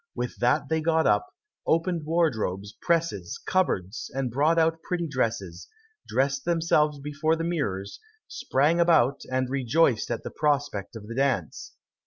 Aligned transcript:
With 0.15 0.37
that 0.37 0.67
they 0.67 0.81
got 0.81 1.05
up, 1.05 1.27
opened 1.67 2.05
wardrobes, 2.07 2.73
presses, 2.81 3.37
cupboards, 3.45 4.09
and 4.15 4.31
brought 4.31 4.57
out 4.57 4.81
pretty 4.81 5.05
dresses; 5.07 5.67
dressed 6.07 6.43
themselves 6.43 6.97
before 6.99 7.35
the 7.35 7.43
mirrors, 7.43 7.99
sprang 8.27 8.79
about, 8.79 9.21
and 9.31 9.47
rejoiced 9.47 10.09
at 10.09 10.23
the 10.23 10.31
prospect 10.31 10.95
of 10.95 11.05
the 11.07 11.13
dance. 11.13 11.73